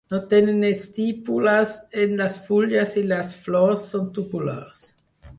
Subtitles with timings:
[0.11, 1.73] No tenen estípules
[2.05, 4.83] en les fulles i les flors són tubulars.